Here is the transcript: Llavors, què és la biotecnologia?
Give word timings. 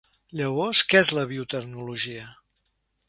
Llavors, 0.37 0.79
què 0.93 1.01
és 1.05 1.11
la 1.17 1.25
biotecnologia? 1.33 2.25